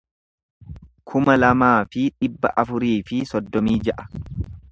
kuma 1.11 1.35
lamaa 1.41 1.75
fi 1.95 2.07
dhibba 2.25 2.53
afurii 2.63 2.97
fi 3.11 3.23
soddomii 3.35 3.79
ja'a 3.89 4.09